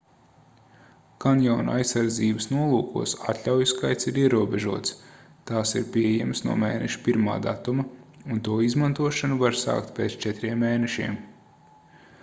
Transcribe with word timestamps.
kanjona 1.25 1.73
aizsardzības 1.81 2.47
nolūkos 2.53 3.13
atļauju 3.33 3.67
skaits 3.71 4.09
ir 4.13 4.17
ierobežots 4.21 4.95
tās 5.51 5.75
ir 5.81 5.85
pieejamas 5.97 6.43
no 6.47 6.57
mēneša 6.65 7.03
1. 7.15 7.29
datuma 7.45 7.87
un 8.37 8.43
to 8.49 8.57
izmantošanu 8.71 9.39
var 9.47 9.61
sākt 9.67 9.93
pēc 10.01 10.17
četriem 10.27 10.67
mēnešiem 10.67 11.21